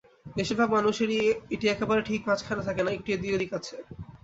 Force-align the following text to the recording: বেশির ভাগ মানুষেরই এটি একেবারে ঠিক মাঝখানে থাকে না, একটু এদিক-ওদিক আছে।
বেশির 0.35 0.57
ভাগ 0.59 0.69
মানুষেরই 0.71 1.19
এটি 1.53 1.65
একেবারে 1.69 2.01
ঠিক 2.09 2.21
মাঝখানে 2.27 2.61
থাকে 2.67 2.81
না, 2.83 2.91
একটু 2.93 3.09
এদিক-ওদিক 3.11 3.51
আছে। 3.59 3.75